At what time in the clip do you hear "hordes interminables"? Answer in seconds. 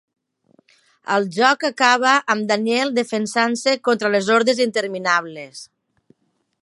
4.37-5.63